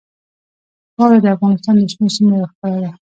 [0.97, 2.91] واوره د افغانستان د شنو سیمو یوه ښکلا ده.